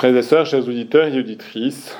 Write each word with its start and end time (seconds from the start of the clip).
Frères 0.00 0.16
et 0.16 0.22
sœurs, 0.22 0.46
chers 0.46 0.66
auditeurs 0.66 1.08
et 1.08 1.18
auditrices, 1.18 1.94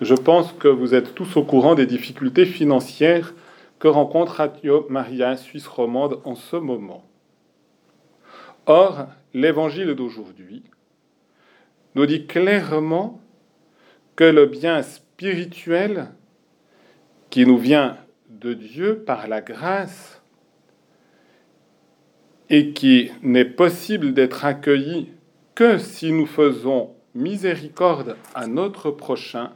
je 0.00 0.14
pense 0.14 0.52
que 0.54 0.66
vous 0.66 0.92
êtes 0.92 1.14
tous 1.14 1.36
au 1.36 1.44
courant 1.44 1.76
des 1.76 1.86
difficultés 1.86 2.44
financières 2.44 3.32
que 3.78 3.86
rencontre 3.86 4.32
Radio 4.32 4.84
Maria 4.90 5.36
Suisse 5.36 5.68
romande 5.68 6.18
en 6.24 6.34
ce 6.34 6.56
moment. 6.56 7.08
Or, 8.66 9.06
l'évangile 9.34 9.94
d'aujourd'hui 9.94 10.64
nous 11.94 12.06
dit 12.06 12.26
clairement 12.26 13.20
que 14.16 14.24
le 14.24 14.46
bien 14.46 14.82
spirituel 14.82 16.08
qui 17.30 17.46
nous 17.46 17.58
vient 17.58 17.98
de 18.30 18.52
Dieu 18.52 19.04
par 19.06 19.28
la 19.28 19.42
grâce 19.42 20.20
et 22.50 22.72
qui 22.72 23.12
n'est 23.22 23.44
possible 23.44 24.12
d'être 24.12 24.44
accueilli 24.44 25.12
que 25.54 25.78
si 25.78 26.10
nous 26.10 26.26
faisons 26.26 26.97
miséricorde 27.14 28.16
à 28.34 28.46
notre 28.46 28.90
prochain 28.90 29.52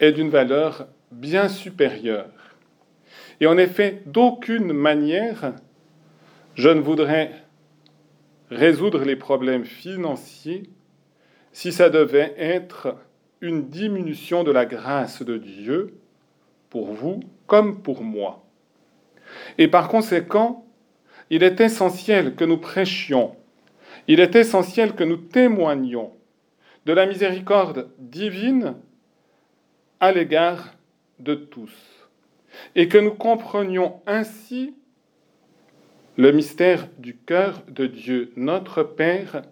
est 0.00 0.12
d'une 0.12 0.30
valeur 0.30 0.88
bien 1.10 1.48
supérieure. 1.48 2.30
Et 3.40 3.46
en 3.46 3.58
effet, 3.58 4.02
d'aucune 4.06 4.72
manière, 4.72 5.54
je 6.54 6.68
ne 6.68 6.80
voudrais 6.80 7.32
résoudre 8.50 9.04
les 9.04 9.16
problèmes 9.16 9.64
financiers 9.64 10.64
si 11.52 11.72
ça 11.72 11.90
devait 11.90 12.34
être 12.36 12.96
une 13.40 13.68
diminution 13.68 14.44
de 14.44 14.50
la 14.50 14.66
grâce 14.66 15.22
de 15.22 15.38
Dieu 15.38 15.94
pour 16.68 16.92
vous 16.92 17.20
comme 17.46 17.82
pour 17.82 18.02
moi. 18.02 18.44
Et 19.58 19.68
par 19.68 19.88
conséquent, 19.88 20.66
il 21.30 21.42
est 21.42 21.60
essentiel 21.60 22.34
que 22.34 22.44
nous 22.44 22.58
prêchions, 22.58 23.36
il 24.08 24.20
est 24.20 24.34
essentiel 24.36 24.94
que 24.94 25.04
nous 25.04 25.16
témoignions 25.16 26.12
de 26.86 26.92
la 26.92 27.06
miséricorde 27.06 27.90
divine 27.98 28.74
à 30.00 30.12
l'égard 30.12 30.74
de 31.18 31.34
tous, 31.34 31.74
et 32.74 32.88
que 32.88 32.98
nous 32.98 33.12
comprenions 33.12 34.00
ainsi 34.06 34.74
le 36.16 36.32
mystère 36.32 36.88
du 36.98 37.16
cœur 37.16 37.62
de 37.68 37.86
Dieu, 37.86 38.32
notre 38.36 38.82
Père, 38.82 39.42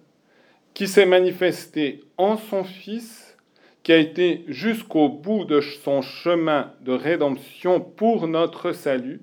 qui 0.75 0.87
s'est 0.87 1.07
manifesté 1.07 2.01
en 2.17 2.37
son 2.37 2.65
Fils, 2.65 3.37
qui 3.83 3.93
a 3.93 3.97
été 3.97 4.45
jusqu'au 4.49 5.09
bout 5.09 5.45
de 5.45 5.61
son 5.61 6.03
chemin 6.03 6.73
de 6.81 6.93
rédemption 6.93 7.81
pour 7.81 8.29
notre 8.29 8.73
salut, 8.73 9.23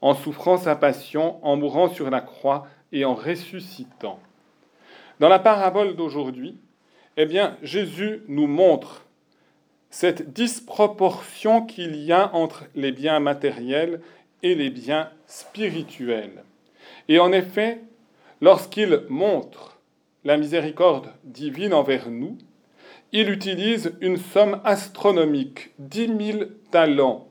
en 0.00 0.14
souffrant 0.14 0.56
sa 0.56 0.76
passion, 0.76 1.44
en 1.44 1.56
mourant 1.56 1.88
sur 1.88 2.10
la 2.10 2.20
croix 2.20 2.66
et 2.92 3.04
en 3.04 3.14
ressuscitant. 3.14 4.20
Dans 5.20 5.28
la 5.28 5.38
parabole 5.38 5.96
d'aujourd'hui, 5.96 6.58
eh 7.16 7.26
bien, 7.26 7.56
Jésus 7.62 8.22
nous 8.28 8.46
montre 8.46 9.04
cette 9.90 10.32
disproportion 10.32 11.64
qu'il 11.64 11.94
y 11.96 12.12
a 12.12 12.34
entre 12.34 12.64
les 12.74 12.90
biens 12.90 13.20
matériels 13.20 14.00
et 14.42 14.54
les 14.54 14.70
biens 14.70 15.08
spirituels. 15.26 16.42
Et 17.08 17.20
en 17.20 17.32
effet, 17.32 17.80
lorsqu'il 18.40 19.02
montre 19.08 19.78
la 20.24 20.36
miséricorde 20.36 21.12
divine 21.22 21.72
envers 21.74 22.10
nous, 22.10 22.36
il 23.12 23.30
utilise 23.30 23.92
une 24.00 24.16
somme 24.16 24.60
astronomique, 24.64 25.70
dix 25.78 26.08
mille 26.08 26.50
talents. 26.72 27.28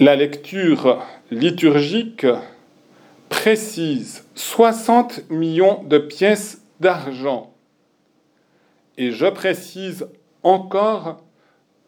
La 0.00 0.14
lecture 0.14 1.02
liturgique 1.32 2.24
précise 3.28 4.24
60 4.36 5.28
millions 5.28 5.82
de 5.82 5.98
pièces 5.98 6.62
d'argent. 6.78 7.52
Et 8.96 9.10
je 9.10 9.26
précise 9.26 10.06
encore, 10.44 11.20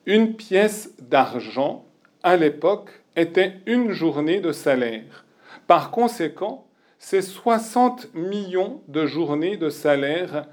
une 0.06 0.34
pièce 0.34 0.92
d'argent, 0.98 1.84
à 2.24 2.36
l'époque, 2.36 2.90
était 3.14 3.60
une 3.66 3.92
journée 3.92 4.40
de 4.40 4.50
salaire. 4.50 5.24
Par 5.68 5.92
conséquent, 5.92 6.66
c'est 6.98 7.22
60 7.22 8.12
millions 8.14 8.80
de 8.88 9.06
journées 9.06 9.56
de 9.56 9.70
salaire 9.70 10.46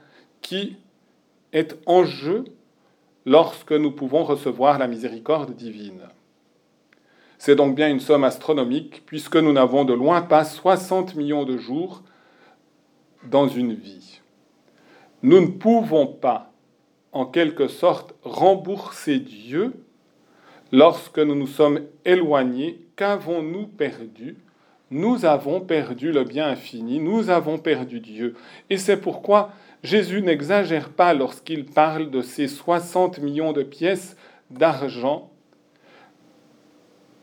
qui 0.43 0.77
est 1.53 1.75
en 1.87 2.03
jeu 2.03 2.45
lorsque 3.25 3.71
nous 3.71 3.91
pouvons 3.91 4.23
recevoir 4.23 4.77
la 4.77 4.85
miséricorde 4.85 5.55
divine. 5.55 6.03
C'est 7.47 7.55
donc 7.55 7.75
bien 7.75 7.87
une 7.87 8.01
somme 8.01 8.25
astronomique, 8.25 9.03
puisque 9.05 9.37
nous 9.37 9.53
n'avons 9.53 9.85
de 9.85 9.93
loin 9.93 10.21
pas 10.21 10.43
60 10.43 11.15
millions 11.15 11.45
de 11.45 11.57
jours 11.57 12.03
dans 13.23 13.47
une 13.47 13.73
vie. 13.73 14.19
Nous 15.23 15.39
ne 15.39 15.47
pouvons 15.47 16.07
pas, 16.07 16.51
en 17.13 17.25
quelque 17.25 17.69
sorte, 17.69 18.15
rembourser 18.21 19.19
Dieu 19.19 19.71
lorsque 20.73 21.19
nous 21.19 21.35
nous 21.35 21.47
sommes 21.47 21.79
éloignés. 22.03 22.81
Qu'avons-nous 22.97 23.67
perdu? 23.67 24.35
Nous 24.91 25.23
avons 25.23 25.61
perdu 25.61 26.11
le 26.11 26.25
bien 26.25 26.49
infini, 26.49 26.99
nous 26.99 27.29
avons 27.29 27.59
perdu 27.59 28.01
Dieu. 28.01 28.35
Et 28.69 28.75
c'est 28.75 28.97
pourquoi 28.97 29.51
Jésus 29.83 30.21
n'exagère 30.21 30.89
pas 30.89 31.13
lorsqu'il 31.13 31.63
parle 31.63 32.09
de 32.11 32.21
ces 32.21 32.49
60 32.49 33.19
millions 33.19 33.53
de 33.53 33.63
pièces 33.63 34.17
d'argent 34.49 35.31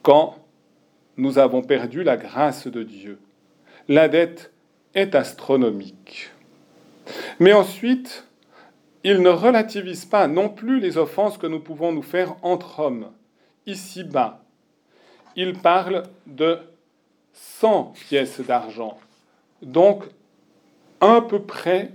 quand 0.04 0.37
nous 1.16 1.38
avons 1.38 1.62
perdu 1.62 2.04
la 2.04 2.16
grâce 2.16 2.69
de 2.69 2.82
Dieu. 2.82 3.19
La 3.88 4.06
dette 4.06 4.53
est 4.94 5.15
astronomique. 5.15 6.31
Mais 7.41 7.54
ensuite, 7.54 8.28
il 9.03 9.22
ne 9.22 9.31
relativise 9.31 10.04
pas 10.04 10.28
non 10.28 10.50
plus 10.50 10.78
les 10.78 10.98
offenses 10.98 11.38
que 11.38 11.47
nous 11.47 11.59
pouvons 11.59 11.91
nous 11.91 12.03
faire 12.03 12.37
entre 12.43 12.81
hommes, 12.81 13.10
ici-bas. 13.66 14.44
Il 15.37 15.54
parle 15.54 16.04
de 16.26 16.59
100 17.32 17.94
pièces 18.09 18.41
d'argent, 18.41 18.98
donc 19.62 20.04
à 21.00 21.22
peu 21.22 21.43
près 21.43 21.93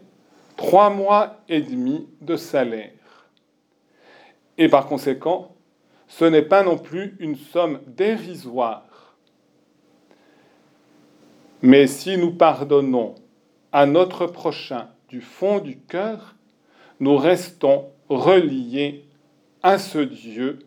trois 0.57 0.89
mois 0.89 1.37
et 1.47 1.61
demi 1.61 2.07
de 2.21 2.35
salaire. 2.35 2.91
Et 4.57 4.67
par 4.67 4.87
conséquent, 4.87 5.55
ce 6.09 6.25
n'est 6.25 6.41
pas 6.41 6.63
non 6.63 6.77
plus 6.77 7.15
une 7.19 7.37
somme 7.37 7.79
dérisoire. 7.87 9.15
Mais 11.61 11.87
si 11.87 12.17
nous 12.17 12.31
pardonnons 12.31 13.15
à 13.71 13.85
notre 13.85 14.25
prochain 14.25 14.89
du 15.07 15.21
fond 15.21 15.59
du 15.59 15.77
cœur, 15.77 16.35
nous 16.99 17.15
restons 17.15 17.91
reliés 18.09 19.05
à 19.61 19.77
ce 19.77 19.99
Dieu 19.99 20.59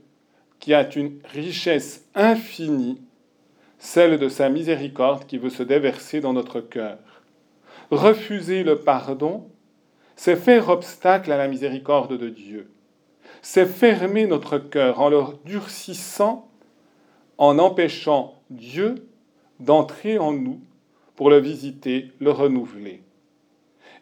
qui 0.60 0.74
a 0.74 0.88
une 0.94 1.18
richesse 1.24 2.08
infinie, 2.14 3.02
celle 3.78 4.18
de 4.18 4.28
sa 4.28 4.48
miséricorde 4.48 5.26
qui 5.26 5.38
veut 5.38 5.50
se 5.50 5.64
déverser 5.64 6.20
dans 6.20 6.32
notre 6.32 6.60
cœur. 6.60 6.98
Refuser 7.90 8.62
le 8.62 8.78
pardon, 8.78 9.50
c'est 10.14 10.36
faire 10.36 10.68
obstacle 10.68 11.32
à 11.32 11.36
la 11.36 11.48
miséricorde 11.48 12.16
de 12.16 12.28
Dieu 12.28 12.70
c'est 13.42 13.66
fermer 13.66 14.26
notre 14.26 14.58
cœur 14.58 15.00
en 15.00 15.10
le 15.10 15.20
durcissant, 15.44 16.48
en 17.38 17.58
empêchant 17.58 18.40
Dieu 18.50 19.08
d'entrer 19.58 20.18
en 20.18 20.32
nous 20.32 20.60
pour 21.16 21.28
le 21.28 21.38
visiter, 21.38 22.12
le 22.20 22.30
renouveler. 22.30 23.02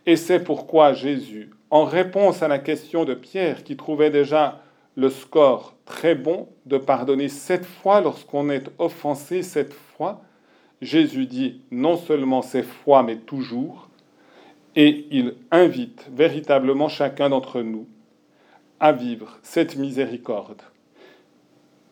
Et 0.05 0.17
c'est 0.17 0.45
pourquoi 0.45 0.93
Jésus, 0.93 1.51
en 1.71 1.85
réponse 1.85 2.43
à 2.43 2.49
la 2.49 2.59
question 2.59 3.05
de 3.05 3.15
Pierre, 3.15 3.65
qui 3.65 3.77
trouvait 3.77 4.11
déjà 4.11 4.63
le 4.95 5.09
score 5.09 5.75
très 5.87 6.15
bon 6.15 6.49
de 6.67 6.77
pardonner 6.77 7.29
sept 7.29 7.65
fois 7.65 8.03
lorsqu'on 8.03 8.51
est 8.51 8.69
offensé 8.79 9.43
sept 9.43 9.73
fois, 9.73 10.23
Jésus 10.83 11.27
dit 11.27 11.63
non 11.71 11.97
seulement 11.97 12.43
sept 12.43 12.67
fois, 12.67 13.03
mais 13.03 13.17
toujours, 13.17 13.89
et 14.77 15.07
il 15.11 15.35
invite 15.51 16.09
véritablement 16.13 16.89
chacun 16.89 17.31
d'entre 17.31 17.63
nous 17.63 17.87
à 18.81 18.93
vivre 18.93 19.39
cette 19.43 19.77
miséricorde. 19.77 20.63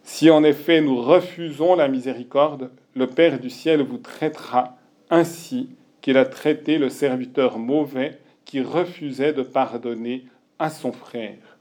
Si 0.02 0.30
en 0.30 0.42
effet 0.42 0.80
nous 0.80 1.00
refusons 1.00 1.76
la 1.76 1.86
miséricorde, 1.86 2.70
le 2.94 3.06
Père 3.06 3.38
du 3.38 3.50
ciel 3.50 3.82
vous 3.82 3.98
traitera 3.98 4.78
ainsi 5.10 5.68
qu'il 6.00 6.16
a 6.16 6.24
traité 6.24 6.78
le 6.78 6.88
serviteur 6.88 7.58
mauvais 7.58 8.18
qui 8.44 8.62
refusait 8.62 9.34
de 9.34 9.42
pardonner 9.42 10.24
à 10.58 10.70
son 10.70 10.92
frère. 10.92 11.58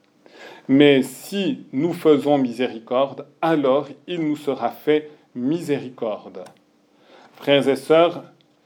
Mais 0.70 1.04
si 1.04 1.66
nous 1.74 1.94
faisons 1.94 2.38
miséricorde, 2.38 3.26
alors 3.42 3.90
il 4.08 4.22
nous 4.22 4.38
sera 4.38 4.70
fait 4.70 5.12
miséricorde. 5.36 6.44
Frères 7.34 7.68
et 7.68 7.76
sœurs, 7.76 8.24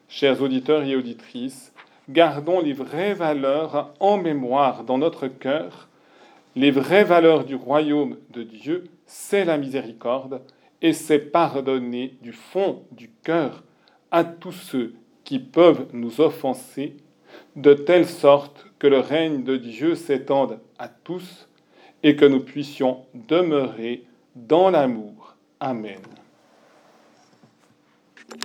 chers 0.07 0.41
auditeurs 0.41 0.83
et 0.83 0.95
auditrices, 0.95 1.73
gardons 2.09 2.61
les 2.61 2.73
vraies 2.73 3.13
valeurs 3.13 3.93
en 3.99 4.17
mémoire 4.17 4.83
dans 4.83 4.97
notre 4.97 5.27
cœur 5.27 5.89
les 6.55 6.71
vraies 6.71 7.03
valeurs 7.03 7.45
du 7.45 7.55
royaume 7.55 8.17
de 8.31 8.43
Dieu, 8.43 8.85
c'est 9.05 9.45
la 9.45 9.57
miséricorde 9.57 10.41
et 10.81 10.93
c'est 10.93 11.19
pardonner 11.19 12.17
du 12.21 12.33
fond 12.33 12.83
du 12.91 13.09
cœur 13.23 13.63
à 14.09 14.23
tous 14.23 14.51
ceux 14.51 14.93
qui 15.23 15.39
peuvent 15.39 15.87
nous 15.93 16.19
offenser, 16.19 16.97
de 17.55 17.73
telle 17.73 18.07
sorte 18.07 18.65
que 18.79 18.87
le 18.87 18.99
règne 18.99 19.43
de 19.43 19.55
Dieu 19.55 19.95
s'étende 19.95 20.59
à 20.77 20.89
tous 20.89 21.47
et 22.03 22.15
que 22.15 22.25
nous 22.25 22.41
puissions 22.41 23.05
demeurer 23.13 24.03
dans 24.35 24.69
l'amour. 24.69 25.35
Amen. 25.59 25.99